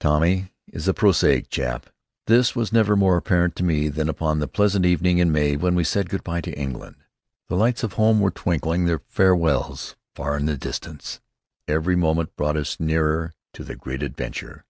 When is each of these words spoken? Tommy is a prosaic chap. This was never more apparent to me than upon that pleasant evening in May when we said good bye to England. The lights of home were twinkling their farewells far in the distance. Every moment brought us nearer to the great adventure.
Tommy 0.00 0.50
is 0.66 0.88
a 0.88 0.92
prosaic 0.92 1.48
chap. 1.48 1.86
This 2.26 2.56
was 2.56 2.72
never 2.72 2.96
more 2.96 3.16
apparent 3.16 3.54
to 3.54 3.62
me 3.62 3.88
than 3.88 4.08
upon 4.08 4.40
that 4.40 4.48
pleasant 4.48 4.84
evening 4.84 5.18
in 5.18 5.30
May 5.30 5.54
when 5.54 5.76
we 5.76 5.84
said 5.84 6.08
good 6.08 6.24
bye 6.24 6.40
to 6.40 6.52
England. 6.58 6.96
The 7.46 7.54
lights 7.54 7.84
of 7.84 7.92
home 7.92 8.18
were 8.18 8.32
twinkling 8.32 8.86
their 8.86 8.98
farewells 9.06 9.94
far 10.16 10.36
in 10.36 10.46
the 10.46 10.56
distance. 10.56 11.20
Every 11.68 11.94
moment 11.94 12.34
brought 12.34 12.56
us 12.56 12.80
nearer 12.80 13.32
to 13.52 13.62
the 13.62 13.76
great 13.76 14.02
adventure. 14.02 14.64